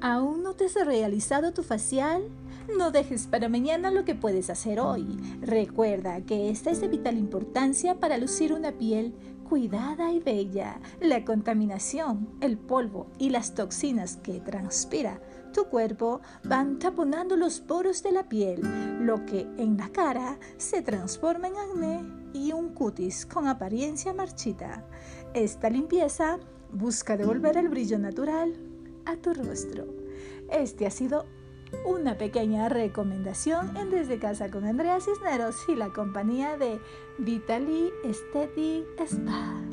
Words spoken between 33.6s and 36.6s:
en Desde Casa con Andrea Cisneros y la compañía